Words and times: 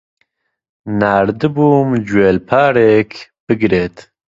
ناردبووم 0.99 1.89
گوێلپارێک 2.07 3.11
بگرێت. 3.47 3.97